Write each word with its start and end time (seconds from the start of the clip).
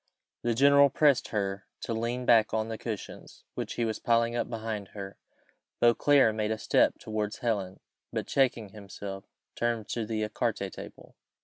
The 0.41 0.55
general 0.55 0.89
pressed 0.89 1.27
her 1.27 1.67
to 1.81 1.93
lean 1.93 2.25
back 2.25 2.55
on 2.55 2.69
the 2.69 2.77
cushions 2.79 3.43
which 3.53 3.73
he 3.75 3.85
was 3.85 3.99
piling 3.99 4.35
up 4.35 4.49
behind 4.49 4.87
her. 4.95 5.15
Beauclerc 5.79 6.33
made 6.33 6.49
a 6.49 6.57
step 6.57 6.97
towards 6.97 7.37
Helen, 7.37 7.79
but 8.11 8.25
checking 8.25 8.69
himself, 8.69 9.25
he 9.25 9.51
turned 9.59 9.87
to 9.89 10.07
the 10.07 10.27
ecarté 10.27 10.71
table. 10.71 11.15